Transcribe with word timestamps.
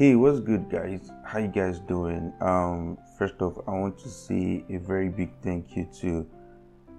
Hey, 0.00 0.14
what's 0.14 0.40
good, 0.40 0.70
guys? 0.70 1.10
How 1.26 1.40
you 1.40 1.48
guys 1.48 1.78
doing? 1.80 2.32
Um, 2.40 2.96
first 3.18 3.42
off, 3.42 3.58
I 3.68 3.72
want 3.72 3.98
to 3.98 4.08
say 4.08 4.64
a 4.70 4.78
very 4.78 5.10
big 5.10 5.30
thank 5.42 5.76
you 5.76 5.86
to 6.00 6.26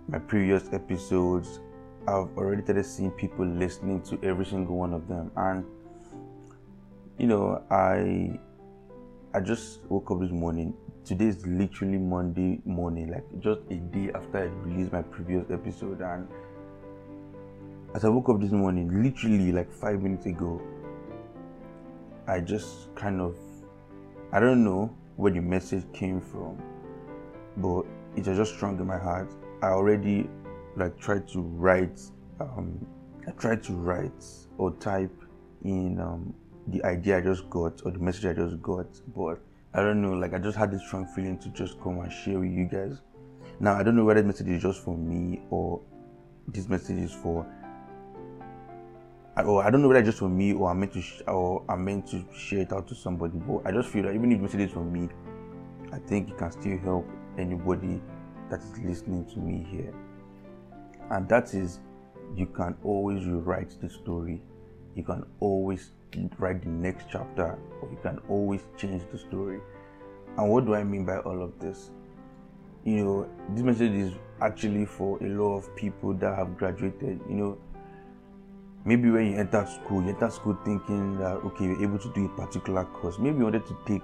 my 0.08 0.20
previous 0.20 0.72
episodes. 0.72 1.62
I've 2.08 2.30
already 2.38 2.62
started 2.62 2.86
seeing 2.86 3.10
people 3.10 3.44
listening 3.44 4.04
to 4.04 4.20
every 4.24 4.46
single 4.46 4.78
one 4.78 4.94
of 4.94 5.08
them, 5.08 5.32
and 5.36 5.66
you 7.18 7.26
know, 7.26 7.64
I 7.72 8.40
I 9.34 9.40
just 9.40 9.80
woke 9.90 10.12
up 10.12 10.20
this 10.20 10.30
morning. 10.30 10.72
Today 11.04 11.26
is 11.26 11.44
literally 11.48 11.98
Monday 11.98 12.62
morning, 12.66 13.10
like 13.10 13.26
just 13.40 13.62
a 13.72 13.78
day 13.78 14.12
after 14.14 14.44
I 14.44 14.68
released 14.68 14.92
my 14.92 15.02
previous 15.02 15.50
episode, 15.50 16.02
and 16.02 16.28
as 17.94 18.06
I 18.06 18.10
woke 18.10 18.30
up 18.30 18.40
this 18.40 18.52
morning, 18.52 19.04
literally 19.04 19.52
like 19.52 19.72
five 19.72 20.02
minutes 20.02 20.26
ago, 20.26 20.62
I 22.28 22.40
just 22.40 22.94
kind 22.96 23.20
of, 23.20 23.36
I 24.32 24.40
don't 24.40 24.64
know 24.64 24.96
where 25.18 25.32
the 25.32 25.42
message 25.42 25.84
came 25.92 26.22
from, 26.22 26.62
but 27.58 27.84
it 28.16 28.28
was 28.28 28.38
just 28.38 28.54
strong 28.54 28.80
in 28.80 28.88
my 28.88 28.98
heart. 28.98 29.34
I 29.62 29.68
already 29.68 30.30
like 30.78 30.98
tried 30.98 31.28
to 31.30 31.42
write, 31.42 32.00
um, 32.40 32.86
I 33.28 33.32
tried 33.32 33.62
to 33.64 33.74
write 33.74 34.24
or 34.58 34.72
type 34.76 35.12
in 35.66 36.00
um, 36.00 36.34
the 36.68 36.84
idea 36.86 37.18
I 37.18 37.22
just 37.22 37.50
got 37.50 37.86
or 37.86 37.92
the 37.92 38.00
message 38.00 38.26
I 38.26 38.34
just 38.34 38.62
got, 38.62 38.88
but 39.14 39.42
I 39.74 39.82
don't 39.82 40.02
know, 40.02 40.14
like 40.14 40.34
I 40.34 40.38
just 40.38 40.58
had 40.58 40.72
this 40.72 40.82
strong 40.88 41.06
feeling 41.08 41.38
to 41.40 41.50
just 41.50 41.82
come 41.82 42.00
and 42.00 42.12
share 42.12 42.40
with 42.40 42.52
you 42.52 42.70
guys. 42.72 43.02
Now 43.60 43.76
I 43.76 43.84
don't 43.84 43.98
know 43.98 44.06
whether 44.06 44.22
the 44.22 44.28
message 44.28 44.48
is 44.48 44.62
just 44.62 44.82
for 44.82 44.96
me 44.96 45.42
or 45.50 45.82
this 46.48 46.70
message 46.70 46.98
is 46.98 47.12
for 47.12 47.46
or 49.38 49.46
oh, 49.48 49.58
I 49.60 49.70
don't 49.70 49.82
know 49.82 49.88
whether 49.88 50.00
it's 50.02 50.10
just 50.10 50.20
for 50.20 50.30
me 50.30 50.54
or 50.54 50.70
I'm 50.70 50.80
meant 50.82 50.94
to 50.94 51.02
sh- 51.02 51.22
or 51.26 51.64
I'm 51.70 51.86
meant 51.86 52.08
to 52.08 52.24
share 52.36 52.60
it 52.60 52.74
out 52.74 52.88
to 52.90 52.96
somebody. 52.96 53.38
But 53.38 53.62
I 53.66 53.72
just 53.72 53.90
feel 53.90 54.04
that 54.04 54.14
even 54.14 54.32
if 54.32 54.42
message 54.42 54.62
is 54.62 54.72
for 54.72 54.84
me, 54.84 55.08
I 55.94 56.00
think 56.00 56.30
it 56.30 56.38
can 56.38 56.52
still 56.52 56.78
help 56.80 57.08
anybody 57.38 58.02
that 58.50 58.60
is 58.60 58.78
listening 58.80 59.26
to 59.34 59.40
me 59.40 59.66
here. 59.70 59.94
And 61.12 61.28
that 61.30 61.54
is, 61.54 61.80
you 62.36 62.46
can 62.46 62.76
always 62.84 63.26
rewrite 63.26 63.80
the 63.82 63.90
story. 63.90 64.42
You 64.96 65.04
can 65.04 65.24
always 65.40 65.92
write 66.38 66.62
the 66.64 66.70
next 66.70 67.06
chapter, 67.10 67.58
or 67.82 67.90
you 67.90 67.98
can 68.04 68.20
always 68.28 68.62
change 68.78 69.04
the 69.12 69.18
story. 69.18 69.62
And 70.38 70.50
what 70.50 70.66
do 70.66 70.76
I 70.76 70.84
mean 70.84 71.06
by 71.06 71.18
all 71.20 71.42
of 71.42 71.58
this? 71.60 71.92
You 72.84 73.06
know, 73.06 73.30
this 73.50 73.64
message 73.64 73.94
is 73.94 74.14
actually 74.42 74.86
for 74.86 75.22
a 75.24 75.28
lot 75.28 75.56
of 75.56 75.74
people 75.76 76.14
that 76.16 76.36
have 76.36 76.58
graduated. 76.58 77.22
You 77.30 77.36
know, 77.36 77.58
maybe 78.86 79.10
when 79.10 79.32
you 79.32 79.38
enter 79.38 79.66
school, 79.66 80.04
you 80.04 80.10
enter 80.10 80.30
school 80.30 80.58
thinking 80.66 81.18
that 81.18 81.38
okay, 81.38 81.66
you're 81.66 81.84
able 81.84 82.00
to 82.00 82.12
do 82.14 82.26
a 82.26 82.30
particular 82.30 82.86
course. 82.86 83.18
Maybe 83.20 83.38
you 83.38 83.44
wanted 83.44 83.66
to 83.68 83.78
take 83.86 84.04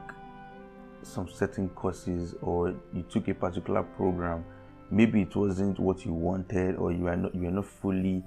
some 1.03 1.29
certain 1.29 1.69
courses 1.69 2.35
or 2.41 2.75
you 2.93 3.03
took 3.03 3.27
a 3.27 3.33
particular 3.33 3.83
program. 3.83 4.43
Maybe 4.89 5.21
it 5.21 5.35
wasn't 5.35 5.79
what 5.79 6.05
you 6.05 6.13
wanted 6.13 6.75
or 6.75 6.91
you 6.91 7.07
are 7.07 7.17
not 7.17 7.35
you 7.35 7.47
are 7.47 7.51
not 7.51 7.65
fully 7.65 8.23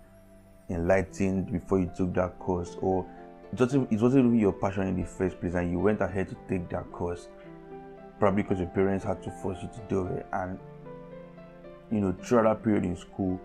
enlightened 0.68 1.52
before 1.52 1.80
you 1.80 1.90
took 1.96 2.14
that 2.14 2.38
course 2.38 2.76
or 2.80 3.06
it 3.52 3.58
wasn't, 3.58 3.92
it 3.92 4.00
wasn't 4.00 4.24
even 4.26 4.38
your 4.38 4.52
passion 4.52 4.86
in 4.86 5.00
the 5.00 5.06
first 5.06 5.40
place 5.40 5.54
and 5.54 5.70
you 5.70 5.78
went 5.78 6.00
ahead 6.00 6.28
to 6.28 6.36
take 6.48 6.68
that 6.70 6.90
course 6.92 7.28
probably 8.20 8.42
because 8.42 8.60
your 8.60 8.68
parents 8.68 9.04
had 9.04 9.20
to 9.22 9.30
force 9.30 9.58
you 9.62 9.68
to 9.68 9.80
do 9.88 10.06
it 10.06 10.26
and 10.34 10.58
you 11.90 12.00
know 12.00 12.14
throughout 12.22 12.44
that 12.44 12.62
period 12.62 12.84
in 12.84 12.96
school 12.96 13.40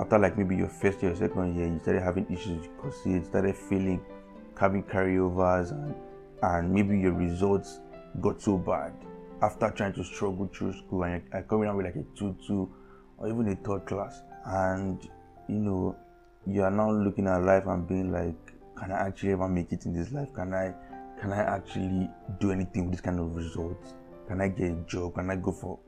after 0.00 0.18
like 0.18 0.38
maybe 0.38 0.56
your 0.56 0.68
first 0.68 1.02
year 1.02 1.14
second 1.14 1.54
year, 1.54 1.66
you 1.66 1.78
started 1.78 2.02
having 2.02 2.26
issues 2.32 2.66
courses, 2.78 3.04
you 3.06 3.24
started 3.24 3.54
feeling 3.54 4.00
having 4.58 4.82
carryovers, 4.82 5.72
and, 5.72 5.94
and 6.42 6.72
maybe 6.72 6.98
your 6.98 7.12
results 7.12 7.80
got 8.20 8.40
so 8.40 8.56
bad 8.56 8.92
after 9.42 9.70
trying 9.70 9.92
to 9.92 10.02
struggle 10.02 10.48
through 10.52 10.72
school 10.72 11.04
and 11.04 11.22
you're 11.32 11.42
coming 11.42 11.68
out 11.68 11.76
with 11.76 11.86
like 11.86 11.96
a 11.96 12.04
2 12.18 12.36
2 12.46 12.74
or 13.18 13.28
even 13.28 13.48
a 13.48 13.56
third 13.56 13.86
class. 13.86 14.22
And 14.46 15.02
you 15.48 15.56
know, 15.56 15.96
you 16.46 16.62
are 16.62 16.70
now 16.70 16.90
looking 16.90 17.26
at 17.26 17.42
life 17.42 17.66
and 17.66 17.86
being 17.86 18.10
like, 18.10 18.36
can 18.78 18.92
I 18.92 19.06
actually 19.06 19.32
ever 19.32 19.48
make 19.48 19.72
it 19.72 19.84
in 19.84 19.92
this 19.92 20.12
life? 20.12 20.32
Can 20.34 20.54
I 20.54 20.74
can 21.20 21.32
I 21.32 21.42
actually 21.42 22.08
do 22.38 22.50
anything 22.50 22.84
with 22.86 22.92
this 22.92 23.00
kind 23.02 23.20
of 23.20 23.34
results? 23.34 23.92
Can 24.28 24.40
I 24.40 24.48
get 24.48 24.70
a 24.70 24.76
job? 24.86 25.16
Can 25.16 25.30
I 25.30 25.36
go 25.36 25.52
for 25.52 25.78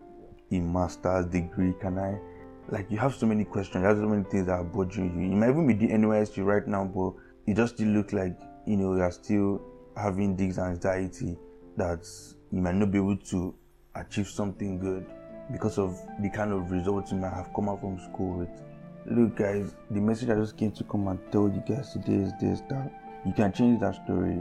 a 0.50 0.58
master's 0.58 1.24
degree? 1.26 1.72
Can 1.80 1.98
I 1.98 2.18
like 2.68 2.90
you 2.90 2.98
have 2.98 3.14
so 3.14 3.26
many 3.26 3.44
questions, 3.44 3.82
you 3.82 3.88
have 3.88 3.98
so 3.98 4.06
many 4.06 4.24
things 4.24 4.46
that 4.46 4.52
are 4.52 4.64
bothering 4.64 5.20
you. 5.20 5.30
You 5.30 5.36
might 5.36 5.50
even 5.50 5.66
be 5.66 5.74
the 5.74 5.92
NYSC 5.92 6.44
right 6.44 6.66
now, 6.66 6.84
but 6.84 7.14
it 7.46 7.56
just 7.56 7.74
still 7.74 7.88
look 7.88 8.12
like 8.12 8.38
you 8.66 8.76
know 8.76 8.94
you 8.94 9.02
are 9.02 9.10
still 9.10 9.60
having 9.96 10.36
this 10.36 10.58
anxiety 10.58 11.36
that 11.76 12.06
you 12.50 12.60
might 12.60 12.74
not 12.74 12.90
be 12.90 12.98
able 12.98 13.16
to 13.16 13.54
achieve 13.94 14.28
something 14.28 14.78
good 14.78 15.06
because 15.50 15.78
of 15.78 15.98
the 16.20 16.30
kind 16.30 16.52
of 16.52 16.70
results 16.70 17.12
you 17.12 17.18
might 17.18 17.34
have 17.34 17.52
come 17.54 17.68
out 17.68 17.80
from 17.80 17.98
school 17.98 18.38
with. 18.38 18.62
Look, 19.04 19.36
guys, 19.36 19.74
the 19.90 20.00
message 20.00 20.30
I 20.30 20.36
just 20.36 20.56
came 20.56 20.70
to 20.72 20.84
come 20.84 21.08
and 21.08 21.18
tell 21.32 21.48
you 21.48 21.62
guys 21.68 21.92
today 21.92 22.24
is 22.24 22.32
this 22.40 22.60
that 22.70 22.92
you 23.26 23.32
can 23.32 23.52
change 23.52 23.80
that 23.80 23.96
story, 24.04 24.40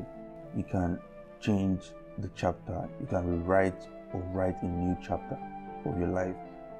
you 0.55 0.63
can 0.71 0.99
change 1.39 1.91
the 2.19 2.29
chapter, 2.35 2.87
you 2.99 3.07
can 3.07 3.25
rewrite 3.25 3.87
or 4.13 4.21
write 4.33 4.61
a 4.61 4.67
new 4.67 4.95
chapter 5.01 5.37
of 5.85 5.97
your 5.97 6.09
life 6.09 6.35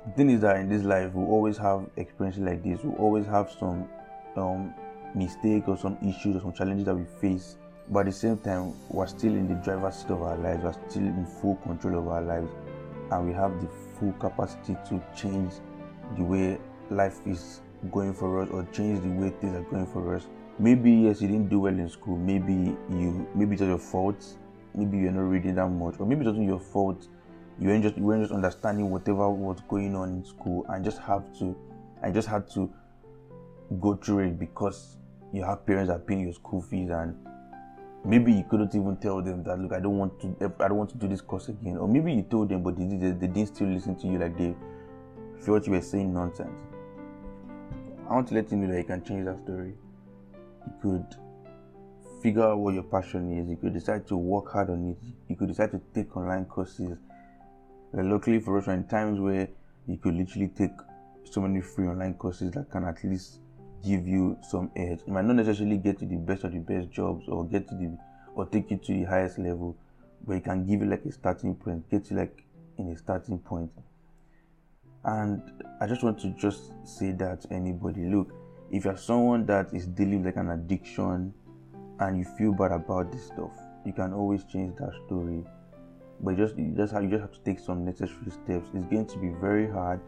the 0.06 0.12
thing 0.14 0.30
is 0.32 0.42
that 0.42 0.58
in 0.58 0.70
this 0.70 0.84
life 0.84 1.14
we 1.14 1.24
always 1.24 1.58
have 1.58 1.88
experiences 1.98 2.42
like 2.44 2.64
this. 2.64 2.84
We 2.84 2.92
always 2.96 3.26
have 3.28 3.52
some 3.52 3.88
um, 4.36 4.74
mistake 5.14 5.68
or 5.68 5.78
some 5.78 5.98
issues 6.02 6.38
or 6.38 6.42
some 6.42 6.54
challenges 6.54 6.86
that 6.86 6.96
we 6.96 7.06
face. 7.20 7.58
But 7.90 8.02
at 8.02 8.06
the 8.08 8.12
same 8.14 8.38
time 8.38 8.74
we're 8.90 9.08
still 9.08 9.34
in 9.34 9.48
the 9.48 9.56
driver's 9.56 9.96
seat 9.96 10.10
of 10.10 10.22
our 10.24 10.38
lives. 10.38 10.64
We're 10.64 10.90
still 10.90 11.04
in 11.04 11.26
full 11.26 11.56
control 11.58 12.00
of 12.00 12.08
our 12.08 12.22
lives. 12.22 12.50
And 13.12 13.28
we 13.28 13.34
have 13.34 13.62
the 13.62 13.68
full 14.00 14.14
capacity 14.14 14.76
to 14.90 15.02
change 15.16 15.54
the 16.18 16.24
way 16.24 16.58
life 16.90 17.20
is 17.26 17.62
going 17.92 18.14
for 18.14 18.42
us 18.42 18.50
or 18.52 18.68
change 18.72 19.02
the 19.02 19.10
way 19.10 19.30
things 19.30 19.56
are 19.56 19.70
going 19.70 19.86
for 19.86 20.16
us. 20.16 20.28
Maybe 20.58 20.92
yes 20.92 21.22
you 21.22 21.28
didn't 21.28 21.50
do 21.50 21.60
well 21.60 21.74
in 21.74 21.90
school. 21.90 22.18
Maybe 22.18 22.76
you 22.90 23.28
maybe 23.36 23.54
it's 23.54 23.62
your 23.62 23.78
fault. 23.78 24.26
Maybe 24.74 24.98
you're 24.98 25.12
not 25.12 25.30
reading 25.30 25.56
that 25.56 25.68
much. 25.68 26.00
Or 26.00 26.06
maybe 26.06 26.22
it 26.22 26.28
wasn't 26.28 26.48
your 26.48 26.60
fault 26.60 27.08
you 27.62 27.68
weren't 27.68 27.84
just 27.84 27.96
you 27.96 28.04
weren't 28.04 28.24
just 28.24 28.34
understanding 28.34 28.90
whatever 28.90 29.30
was 29.30 29.60
going 29.70 29.96
on 29.96 30.10
in 30.10 30.26
school 30.26 30.66
and 30.70 30.84
just 30.84 30.98
have 30.98 31.24
to 31.38 31.56
I 32.02 32.10
just 32.10 32.28
had 32.28 32.50
to 32.56 32.74
go 33.80 33.96
through 33.96 34.30
it 34.30 34.40
because 34.40 34.98
you 35.32 35.44
have 35.44 35.66
parents 35.66 35.90
that 35.92 36.08
paying 36.08 36.22
your 36.22 36.34
school 36.34 36.62
fees 36.62 36.90
and 36.90 37.16
maybe 38.04 38.34
you 38.34 38.44
couldn't 38.50 38.74
even 38.74 38.98
tell 38.98 39.22
them 39.22 39.44
that 39.44 39.60
look 39.60 39.74
I 39.74 39.80
don't 39.80 39.98
want 39.98 40.20
to 40.22 40.54
I 40.60 40.68
don't 40.68 40.78
want 40.78 40.90
to 40.90 40.98
do 40.98 41.08
this 41.08 41.22
course 41.22 41.50
again 41.50 41.78
or 41.78 41.88
maybe 41.88 42.12
you 42.12 42.24
told 42.24 42.50
them 42.50 42.64
but 42.64 42.76
they, 42.76 42.86
they, 42.86 43.12
they 43.12 43.28
didn't 43.28 43.56
still 43.56 43.68
listen 43.68 43.96
to 43.98 44.08
you 44.08 44.18
like 44.18 44.36
they 44.40 44.56
felt 45.40 45.68
you 45.68 45.74
were 45.74 45.82
saying 45.82 46.12
nonsense. 46.12 46.60
I 48.10 48.14
want 48.14 48.28
to 48.30 48.34
let 48.34 48.52
you 48.52 48.58
know 48.58 48.72
that 48.72 48.78
you 48.78 48.84
can 48.84 49.04
change 49.04 49.26
that 49.26 49.40
story. 49.44 49.76
You 50.66 50.74
could 50.82 51.06
figure 52.22 52.44
out 52.44 52.58
what 52.58 52.74
your 52.74 52.84
passion 52.84 53.32
is. 53.38 53.50
You 53.50 53.56
could 53.56 53.74
decide 53.74 54.08
to 54.08 54.18
work 54.18 54.52
hard 54.52 54.70
on 54.70 54.90
it. 54.90 54.98
You 55.30 55.36
could 55.36 55.48
decide 55.48 55.72
to 55.72 55.82
take 55.94 56.16
online 56.18 56.46
courses 56.46 56.98
luckily 57.94 58.40
for 58.40 58.58
us, 58.58 58.68
in 58.68 58.86
times 58.86 59.20
where 59.20 59.48
you 59.88 59.98
could 59.98 60.16
literally 60.16 60.48
take 60.48 60.72
so 61.24 61.42
many 61.42 61.62
free 61.62 61.88
online 61.88 62.14
courses 62.16 62.52
that 62.52 62.70
can 62.70 62.84
at 62.86 63.04
least 63.04 63.40
give 63.84 64.08
you 64.08 64.38
some 64.50 64.72
edge. 64.76 65.00
You 65.08 65.14
might 65.14 65.26
not 65.26 65.36
necessarily 65.38 65.78
get 65.78 66.00
to 66.00 66.06
the 66.06 66.18
best 66.18 66.44
of 66.44 66.54
the 66.54 66.60
best 66.60 66.92
jobs 66.92 67.28
or 67.28 67.46
get 67.46 67.68
to 67.70 67.76
the 67.76 67.98
or 68.36 68.46
take 68.46 68.72
you 68.72 68.78
to 68.78 68.94
the 68.94 69.04
highest 69.04 69.40
level, 69.40 69.76
but 70.26 70.34
it 70.34 70.44
can 70.44 70.66
give 70.66 70.82
you 70.82 70.88
like 70.88 71.04
a 71.06 71.12
starting 71.12 71.56
point, 71.56 71.90
get 71.90 72.10
you 72.10 72.18
like 72.18 72.44
in 72.78 72.90
a 72.90 72.98
starting 72.98 73.40
point. 73.40 73.72
And 75.04 75.42
I 75.82 75.88
just 75.88 76.04
want 76.04 76.20
to 76.22 76.30
just 76.40 76.72
say 76.86 77.12
that 77.14 77.42
to 77.42 77.54
anybody, 77.54 78.06
look, 78.06 78.32
if 78.72 78.86
you're 78.86 78.98
someone 78.98 79.46
that 79.48 79.74
is 79.74 79.88
dealing 79.88 80.24
like 80.24 80.38
an 80.38 80.52
addiction 80.52 81.34
and 82.00 82.18
you 82.18 82.24
feel 82.24 82.54
bad 82.54 82.72
about 82.72 83.12
this 83.12 83.26
stuff, 83.28 83.52
you 83.86 83.94
can 83.94 84.14
always 84.14 84.44
change 84.46 84.76
that 84.78 84.94
story 85.06 85.44
but 86.24 86.38
just 86.38 86.58
you 86.58 86.74
just 86.76 86.94
you 86.94 87.10
just 87.10 87.22
have 87.22 87.32
to 87.32 87.40
take 87.44 87.60
some 87.60 87.84
necessary 87.86 88.32
steps. 88.32 88.70
It's 88.74 88.86
going 88.88 89.08
to 89.08 89.18
be 89.18 89.30
very 89.30 89.70
hard. 89.70 90.00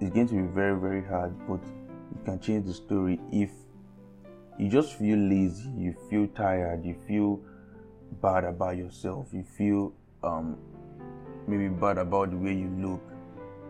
It's 0.00 0.10
going 0.10 0.28
to 0.28 0.34
be 0.34 0.48
very 0.48 0.78
very 0.78 1.04
hard, 1.04 1.34
but 1.46 1.60
you 1.64 2.20
can 2.24 2.40
change 2.40 2.66
the 2.66 2.74
story 2.74 3.20
if 3.30 3.50
you 4.58 4.68
just 4.68 4.94
feel 4.94 5.18
lazy, 5.18 5.70
you 5.76 5.94
feel 6.10 6.26
tired, 6.28 6.84
you 6.84 6.94
feel 7.06 7.40
bad 8.20 8.44
about 8.44 8.76
yourself, 8.76 9.28
you 9.32 9.44
feel 9.44 9.92
um, 10.22 10.56
maybe 11.46 11.68
bad 11.68 11.98
about 11.98 12.30
the 12.30 12.36
way 12.36 12.54
you 12.54 12.68
look. 12.78 13.02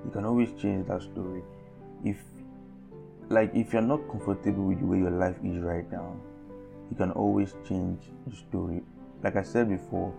You 0.05 0.11
can 0.11 0.25
always 0.25 0.53
change 0.61 0.89
that 0.89 1.03
story. 1.03 1.43
If 2.05 2.19
like 3.29 3.55
if 3.55 3.73
you're 3.73 3.83
not 3.83 4.09
comfortable 4.11 4.65
with 4.65 4.81
the 4.81 4.87
way 4.87 4.99
your 4.99 5.11
life 5.11 5.37
is 5.45 5.59
right 5.59 5.91
now, 5.91 6.17
you 6.91 6.97
can 6.97 7.11
always 7.13 7.55
change 7.67 8.11
the 8.27 8.37
story. 8.37 8.83
Like 9.23 9.37
I 9.37 9.43
said 9.43 9.69
before, 9.69 10.13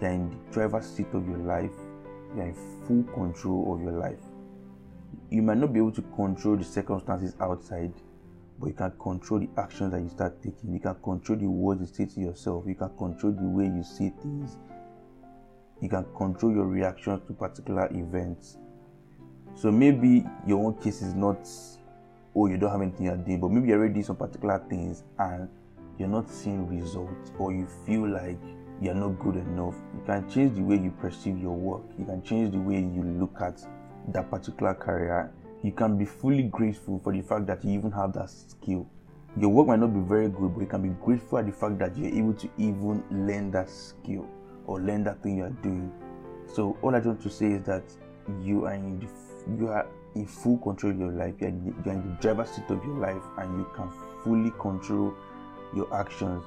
you're 0.00 0.10
in 0.10 0.30
the 0.30 0.52
driver's 0.52 0.86
seat 0.86 1.08
of 1.12 1.28
your 1.28 1.38
life, 1.38 1.72
you're 2.34 2.46
in 2.46 2.54
full 2.86 3.02
control 3.14 3.74
of 3.74 3.82
your 3.82 3.92
life. 3.92 4.20
you 5.30 5.42
might 5.42 5.58
not 5.58 5.72
be 5.72 5.78
able 5.78 5.92
to 5.92 6.02
control 6.16 6.56
the 6.56 6.64
circumstances 6.64 7.34
outside, 7.40 7.92
but 8.58 8.68
you 8.68 8.74
can 8.74 8.92
control 8.98 9.40
the 9.40 9.48
actions 9.60 9.92
that 9.92 10.00
you 10.00 10.08
start 10.08 10.42
taking. 10.42 10.72
You 10.72 10.80
can 10.80 10.94
control 10.96 11.38
the 11.38 11.46
words 11.46 11.80
you 11.80 11.86
say 11.86 12.12
to 12.14 12.20
yourself. 12.20 12.64
You 12.66 12.74
can 12.74 12.90
control 12.96 13.32
the 13.32 13.44
way 13.44 13.64
you 13.64 13.82
see 13.82 14.10
things. 14.22 14.56
You 15.80 15.88
can 15.88 16.06
control 16.16 16.52
your 16.52 16.66
reactions 16.66 17.20
to 17.26 17.34
particular 17.34 17.88
events. 17.92 18.56
So 19.54 19.70
maybe 19.70 20.24
your 20.46 20.64
own 20.64 20.74
case 20.74 21.02
is 21.02 21.14
not, 21.14 21.46
oh, 22.34 22.46
you 22.46 22.56
don't 22.56 22.70
have 22.70 22.82
anything 22.82 23.06
you're 23.06 23.16
doing, 23.16 23.40
but 23.40 23.50
maybe 23.50 23.68
you're 23.68 23.78
already 23.78 23.94
doing 23.94 24.04
some 24.04 24.16
particular 24.16 24.64
things 24.68 25.04
and 25.18 25.48
you're 25.98 26.08
not 26.08 26.30
seeing 26.30 26.66
results, 26.68 27.32
or 27.38 27.52
you 27.52 27.66
feel 27.84 28.08
like 28.08 28.38
you're 28.80 28.94
not 28.94 29.18
good 29.18 29.36
enough. 29.36 29.74
You 29.94 30.02
can 30.06 30.28
change 30.30 30.56
the 30.56 30.62
way 30.62 30.76
you 30.76 30.92
perceive 31.00 31.38
your 31.38 31.56
work. 31.56 31.82
You 31.98 32.04
can 32.04 32.22
change 32.22 32.52
the 32.52 32.60
way 32.60 32.76
you 32.76 33.02
look 33.02 33.40
at 33.40 33.64
that 34.12 34.30
particular 34.30 34.74
career. 34.74 35.32
You 35.62 35.72
can 35.72 35.98
be 35.98 36.04
fully 36.04 36.44
grateful 36.44 37.00
for 37.02 37.12
the 37.12 37.20
fact 37.20 37.46
that 37.46 37.64
you 37.64 37.72
even 37.72 37.90
have 37.92 38.12
that 38.14 38.30
skill. 38.30 38.88
Your 39.36 39.50
work 39.50 39.66
might 39.66 39.80
not 39.80 39.92
be 39.92 40.00
very 40.00 40.28
good, 40.28 40.54
but 40.54 40.60
you 40.60 40.66
can 40.66 40.82
be 40.82 41.04
grateful 41.04 41.38
at 41.38 41.46
the 41.46 41.52
fact 41.52 41.78
that 41.78 41.96
you're 41.96 42.14
able 42.14 42.34
to 42.34 42.48
even 42.56 43.02
learn 43.10 43.50
that 43.50 43.68
skill 43.68 44.26
or 44.66 44.80
learn 44.80 45.02
that 45.04 45.22
thing 45.22 45.38
you're 45.38 45.50
doing. 45.50 45.92
So 46.46 46.78
all 46.82 46.94
I 46.94 47.00
want 47.00 47.20
to 47.22 47.30
say 47.30 47.52
is 47.52 47.62
that 47.64 47.84
you 48.42 48.66
are 48.66 48.74
in 48.74 49.00
the, 49.00 49.06
you 49.58 49.68
are 49.68 49.86
in 50.14 50.26
full 50.26 50.58
control 50.58 50.92
of 50.92 50.98
your 50.98 51.10
life. 51.10 51.34
You're 51.40 51.50
in, 51.50 51.64
the, 51.64 51.74
you're 51.84 51.94
in 51.94 52.08
the 52.08 52.16
driver's 52.20 52.50
seat 52.50 52.70
of 52.70 52.82
your 52.84 52.98
life, 52.98 53.22
and 53.38 53.58
you 53.58 53.68
can 53.74 53.90
fully 54.22 54.52
control 54.58 55.14
your 55.74 55.92
actions 55.94 56.44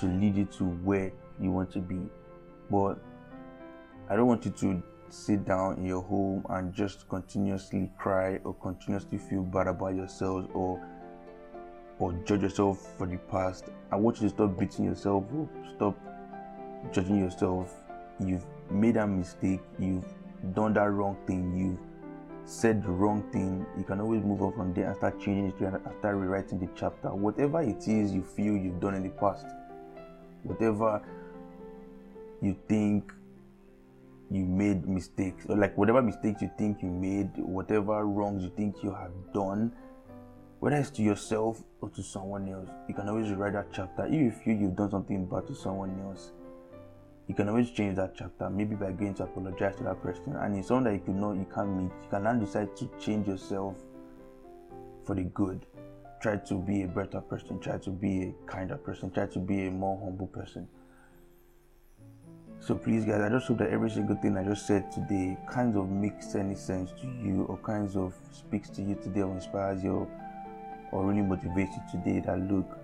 to 0.00 0.06
lead 0.06 0.36
you 0.36 0.44
to 0.44 0.64
where 0.64 1.12
you 1.40 1.50
want 1.50 1.70
to 1.72 1.80
be. 1.80 2.00
But 2.70 2.98
I 4.08 4.16
don't 4.16 4.26
want 4.26 4.44
you 4.44 4.50
to 4.50 4.82
sit 5.10 5.44
down 5.44 5.78
in 5.78 5.86
your 5.86 6.02
home 6.02 6.44
and 6.50 6.72
just 6.72 7.08
continuously 7.08 7.90
cry 7.98 8.40
or 8.44 8.54
continuously 8.54 9.18
feel 9.18 9.42
bad 9.42 9.66
about 9.66 9.94
yourselves 9.94 10.48
or 10.54 10.80
or 11.98 12.12
judge 12.24 12.42
yourself 12.42 12.96
for 12.96 13.06
the 13.06 13.16
past. 13.16 13.66
I 13.90 13.96
want 13.96 14.20
you 14.20 14.28
to 14.28 14.34
stop 14.34 14.58
beating 14.58 14.84
yourself 14.84 15.24
up, 15.24 15.48
stop 15.74 15.98
judging 16.92 17.18
yourself. 17.18 17.74
You've 18.24 18.46
made 18.70 18.96
a 18.96 19.06
mistake, 19.06 19.60
you've 19.78 20.06
done 20.54 20.74
that 20.74 20.90
wrong 20.90 21.16
thing, 21.26 21.56
you've 21.56 22.48
said 22.48 22.82
the 22.82 22.90
wrong 22.90 23.22
thing. 23.32 23.66
You 23.76 23.84
can 23.84 24.00
always 24.00 24.22
move 24.22 24.42
on 24.42 24.52
from 24.52 24.72
there 24.74 24.86
and 24.86 24.96
start 24.96 25.20
changing 25.20 25.46
it 25.46 25.60
and 25.60 25.78
start 25.98 26.16
rewriting 26.16 26.60
the 26.60 26.68
chapter. 26.74 27.12
Whatever 27.14 27.62
it 27.62 27.88
is 27.88 28.12
you 28.12 28.22
feel 28.22 28.56
you've 28.56 28.80
done 28.80 28.94
in 28.94 29.02
the 29.02 29.10
past, 29.10 29.46
whatever 30.44 31.02
you 32.40 32.56
think 32.68 33.12
you 34.30 34.44
made 34.44 34.86
mistakes 34.86 35.44
or 35.48 35.56
like 35.56 35.76
whatever 35.76 36.02
mistakes 36.02 36.42
you 36.42 36.50
think 36.58 36.82
you 36.82 36.90
made 36.90 37.30
whatever 37.36 38.04
wrongs 38.04 38.42
you 38.42 38.52
think 38.56 38.82
you 38.82 38.90
have 38.90 39.12
done 39.32 39.72
whether 40.60 40.76
it's 40.76 40.90
to 40.90 41.02
yourself 41.02 41.62
or 41.80 41.88
to 41.90 42.02
someone 42.02 42.48
else 42.48 42.68
you 42.88 42.94
can 42.94 43.08
always 43.08 43.30
write 43.30 43.54
that 43.54 43.66
chapter. 43.72 44.06
If 44.06 44.12
you 44.12 44.30
feel 44.30 44.56
you've 44.56 44.76
done 44.76 44.90
something 44.90 45.24
bad 45.26 45.46
to 45.46 45.54
someone 45.54 45.98
else 46.04 46.32
you 47.26 47.34
can 47.34 47.48
always 47.48 47.70
change 47.70 47.96
that 47.96 48.14
chapter 48.16 48.50
maybe 48.50 48.74
by 48.74 48.92
going 48.92 49.14
to 49.14 49.24
apologize 49.24 49.76
to 49.76 49.84
that 49.84 50.02
person. 50.02 50.34
And 50.36 50.56
it's 50.56 50.68
someone 50.68 50.84
that 50.84 51.06
you 51.06 51.14
know 51.14 51.32
you 51.32 51.46
can't 51.54 51.70
meet 51.70 51.90
you 52.02 52.08
can 52.10 52.24
now 52.24 52.34
decide 52.34 52.76
to 52.76 52.90
change 53.00 53.28
yourself 53.28 53.76
for 55.04 55.14
the 55.14 55.24
good. 55.24 55.64
Try 56.20 56.36
to 56.36 56.54
be 56.54 56.82
a 56.82 56.88
better 56.88 57.20
person 57.20 57.60
try 57.60 57.78
to 57.78 57.90
be 57.90 58.22
a 58.24 58.34
kinder 58.50 58.76
person 58.76 59.10
try 59.10 59.26
to 59.26 59.38
be 59.38 59.68
a 59.68 59.70
more 59.70 59.98
humble 60.02 60.26
person 60.26 60.68
so 62.68 62.74
please, 62.74 63.06
guys, 63.06 63.22
I 63.22 63.30
just 63.30 63.46
hope 63.46 63.56
that 63.58 63.70
every 63.70 63.88
single 63.88 64.14
thing 64.16 64.36
I 64.36 64.44
just 64.44 64.66
said 64.66 64.92
today 64.92 65.38
kind 65.50 65.74
of 65.74 65.88
makes 65.88 66.34
any 66.34 66.54
sense 66.54 66.90
to 67.00 67.06
you, 67.06 67.46
or 67.48 67.56
kinds 67.56 67.96
of 67.96 68.12
speaks 68.30 68.68
to 68.68 68.82
you 68.82 68.94
today, 68.94 69.22
or 69.22 69.32
inspires 69.32 69.82
you, 69.82 70.06
or 70.92 71.06
really 71.06 71.22
motivates 71.22 71.72
you 71.72 71.82
today. 71.90 72.20
That 72.20 72.40
look, 72.40 72.78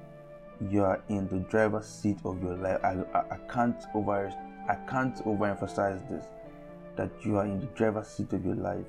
you 0.70 0.82
are 0.84 1.02
in 1.10 1.28
the 1.28 1.40
driver's 1.50 1.84
seat 1.84 2.16
of 2.24 2.42
your 2.42 2.56
life. 2.56 2.80
I, 2.82 2.94
I, 3.12 3.24
I 3.32 3.36
can't 3.52 3.76
over 3.94 4.32
I 4.70 4.74
can't 4.90 5.16
overemphasize 5.16 6.08
this. 6.08 6.24
That 6.96 7.10
you 7.22 7.36
are 7.36 7.44
in 7.44 7.60
the 7.60 7.66
driver's 7.66 8.08
seat 8.08 8.32
of 8.32 8.42
your 8.42 8.54
life, 8.54 8.86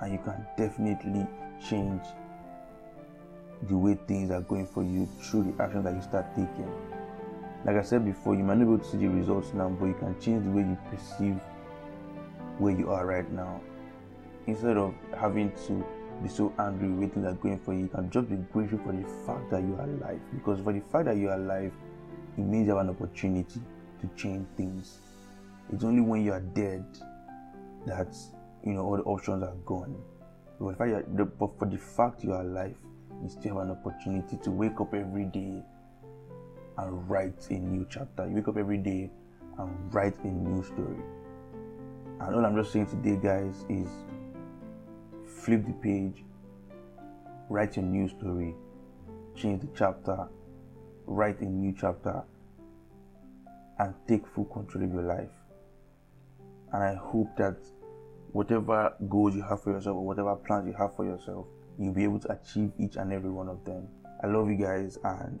and 0.00 0.10
you 0.10 0.20
can 0.24 0.46
definitely 0.56 1.26
change 1.68 2.00
the 3.68 3.76
way 3.76 3.98
things 4.08 4.30
are 4.30 4.40
going 4.40 4.66
for 4.68 4.84
you 4.84 5.06
through 5.20 5.52
the 5.52 5.62
actions 5.62 5.84
that 5.84 5.94
you 5.94 6.00
start 6.00 6.34
taking. 6.34 6.72
Like 7.64 7.76
I 7.76 7.82
said 7.82 8.04
before, 8.04 8.34
you 8.34 8.42
might 8.42 8.58
not 8.58 8.64
be 8.66 8.72
able 8.74 8.78
to 8.78 8.90
see 8.90 8.96
the 8.96 9.08
results 9.08 9.52
now, 9.54 9.68
but 9.68 9.86
you 9.86 9.94
can 9.94 10.18
change 10.20 10.44
the 10.44 10.50
way 10.50 10.62
you 10.62 10.76
perceive 10.90 11.40
where 12.58 12.72
you 12.72 12.90
are 12.90 13.06
right 13.06 13.30
now. 13.30 13.60
Instead 14.48 14.76
of 14.76 14.94
having 15.16 15.52
to 15.68 15.84
be 16.22 16.28
so 16.28 16.52
angry 16.58 16.88
with 16.88 17.12
things 17.14 17.24
that 17.24 17.32
are 17.32 17.34
going 17.34 17.58
for 17.60 17.72
you, 17.72 17.82
you 17.82 17.88
can 17.88 18.10
just 18.10 18.28
be 18.28 18.36
grateful 18.52 18.78
for 18.78 18.92
the 18.92 19.06
fact 19.24 19.48
that 19.50 19.62
you 19.62 19.76
are 19.76 19.84
alive. 19.84 20.20
Because 20.34 20.60
for 20.60 20.72
the 20.72 20.80
fact 20.80 21.04
that 21.04 21.16
you 21.16 21.28
are 21.28 21.36
alive, 21.36 21.72
it 22.36 22.40
means 22.40 22.66
you 22.66 22.74
have 22.76 22.84
an 22.84 22.90
opportunity 22.90 23.60
to 24.00 24.08
change 24.16 24.46
things. 24.56 24.98
It's 25.72 25.84
only 25.84 26.00
when 26.00 26.24
you 26.24 26.32
are 26.32 26.40
dead 26.40 26.84
that 27.86 28.16
you 28.64 28.72
know 28.72 28.84
all 28.84 28.96
the 28.96 29.04
options 29.04 29.44
are 29.44 29.54
gone. 29.64 29.96
But 30.60 30.76
for 30.78 31.66
the 31.66 31.78
fact 31.78 32.24
you 32.24 32.32
are 32.32 32.42
alive, 32.42 32.76
you 33.22 33.28
still 33.28 33.58
have 33.58 33.68
an 33.68 33.70
opportunity 33.70 34.36
to 34.38 34.50
wake 34.50 34.80
up 34.80 34.94
every 34.94 35.26
day 35.26 35.62
and 36.78 37.08
write 37.08 37.46
a 37.50 37.54
new 37.54 37.86
chapter. 37.88 38.26
You 38.28 38.36
wake 38.36 38.48
up 38.48 38.56
every 38.56 38.78
day 38.78 39.10
and 39.58 39.94
write 39.94 40.18
a 40.24 40.28
new 40.28 40.62
story. 40.64 41.02
And 42.20 42.34
all 42.34 42.44
I'm 42.44 42.56
just 42.56 42.72
saying 42.72 42.86
today, 42.86 43.16
guys, 43.16 43.64
is 43.68 43.88
flip 45.26 45.66
the 45.66 45.72
page, 45.72 46.24
write 47.48 47.76
a 47.76 47.82
new 47.82 48.08
story, 48.08 48.54
change 49.34 49.62
the 49.62 49.68
chapter, 49.76 50.28
write 51.06 51.40
a 51.40 51.44
new 51.44 51.74
chapter, 51.78 52.22
and 53.78 53.94
take 54.06 54.26
full 54.26 54.44
control 54.44 54.84
of 54.84 54.92
your 54.92 55.02
life. 55.02 55.30
And 56.72 56.82
I 56.82 56.94
hope 56.94 57.36
that 57.36 57.56
whatever 58.32 58.94
goals 59.08 59.34
you 59.34 59.42
have 59.42 59.62
for 59.62 59.72
yourself 59.72 59.96
or 59.96 60.06
whatever 60.06 60.34
plans 60.36 60.66
you 60.66 60.74
have 60.74 60.94
for 60.96 61.04
yourself, 61.04 61.46
you'll 61.78 61.92
be 61.92 62.04
able 62.04 62.20
to 62.20 62.32
achieve 62.32 62.72
each 62.78 62.96
and 62.96 63.12
every 63.12 63.30
one 63.30 63.48
of 63.48 63.64
them. 63.64 63.88
I 64.22 64.28
love 64.28 64.48
you 64.48 64.56
guys 64.56 64.98
and 65.04 65.40